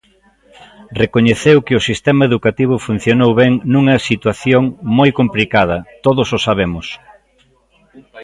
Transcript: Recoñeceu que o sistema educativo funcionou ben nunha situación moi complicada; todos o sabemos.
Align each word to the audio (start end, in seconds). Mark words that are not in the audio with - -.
Recoñeceu 1.01 1.57
que 1.65 1.77
o 1.79 1.85
sistema 1.89 2.23
educativo 2.29 2.75
funcionou 2.87 3.31
ben 3.41 3.51
nunha 3.73 3.97
situación 4.09 4.63
moi 4.97 5.09
complicada; 5.19 5.77
todos 6.05 6.27
o 6.37 6.39
sabemos. 6.47 6.87